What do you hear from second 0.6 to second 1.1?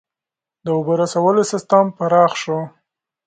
•د اوبو